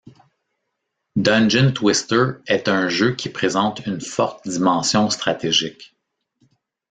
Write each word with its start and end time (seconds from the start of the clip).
Dungeon 1.21 1.73
Twister 1.75 2.41
est 2.47 2.67
un 2.67 2.89
jeu 2.89 3.13
qui 3.13 3.29
présente 3.29 3.85
une 3.85 4.01
forte 4.01 4.47
dimension 4.49 5.11
stratégique. 5.11 5.95